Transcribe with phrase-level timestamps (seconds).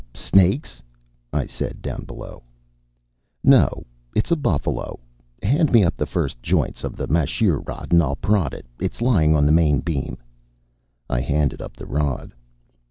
[0.15, 0.81] "Snakes?"
[1.31, 2.41] I said down below.
[3.43, 3.85] "No.
[4.15, 4.99] It's a buffalo.
[5.43, 8.65] Hand me up the two first joints of a masheer rod, and I'll prod it.
[8.79, 10.17] It's lying on the main beam."
[11.07, 12.33] I handed up the rod.